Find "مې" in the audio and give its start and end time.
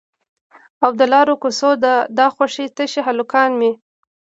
3.59-3.71